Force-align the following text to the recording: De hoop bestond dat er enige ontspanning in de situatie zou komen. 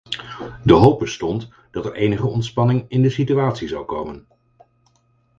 De 0.63 0.73
hoop 0.73 0.99
bestond 0.99 1.49
dat 1.71 1.85
er 1.85 1.93
enige 1.93 2.27
ontspanning 2.27 2.85
in 2.87 3.01
de 3.01 3.09
situatie 3.09 3.67
zou 3.67 3.85
komen. 3.85 4.27